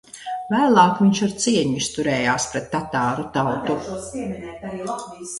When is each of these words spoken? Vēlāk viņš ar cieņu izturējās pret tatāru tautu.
Vēlāk 0.51 1.01
viņš 1.01 1.19
ar 1.25 1.33
cieņu 1.43 1.75
izturējās 1.81 2.47
pret 2.53 2.65
tatāru 2.75 3.25
tautu. 3.35 5.27